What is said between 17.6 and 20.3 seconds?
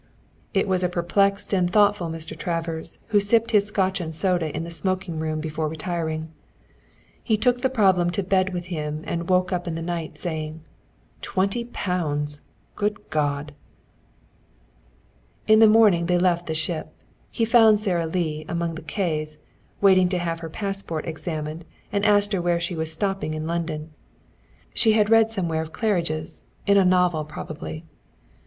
Sara Lee among the K's, waiting to